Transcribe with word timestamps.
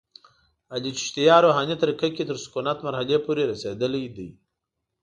علي 0.73 0.91
چشتیه 0.97 1.37
روحاني 1.43 1.75
طریقه 1.81 2.07
کې 2.15 2.23
تر 2.29 2.37
سکونت 2.43 2.77
مرحلې 2.87 3.17
پورې 3.25 3.43
رسېدلی 3.51 4.05
دی. 4.15 4.29